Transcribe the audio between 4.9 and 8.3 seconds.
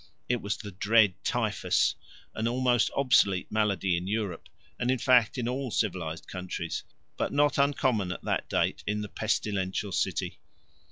fact in all civilized countries, but not uncommon at